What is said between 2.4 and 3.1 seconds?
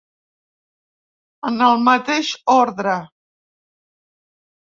ordre.